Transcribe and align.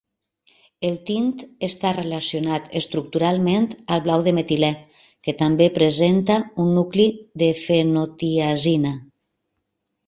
El 0.87 0.95
tint 1.09 1.27
està 1.67 1.91
relacionat 1.97 2.71
estructuralment 2.81 3.67
al 3.97 4.01
blau 4.07 4.25
de 4.29 4.33
metilè, 4.39 4.71
que 5.29 5.37
també 5.45 5.71
presenta 5.79 6.41
un 6.67 6.75
nucli 6.81 7.09
de 7.45 7.53
fenotiazina. 7.63 8.99